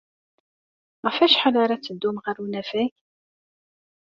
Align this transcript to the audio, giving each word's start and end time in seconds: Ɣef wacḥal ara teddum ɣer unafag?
Ɣef 1.05 1.17
wacḥal 1.19 1.55
ara 1.63 1.83
teddum 1.83 2.17
ɣer 2.25 2.35
unafag? 2.43 2.93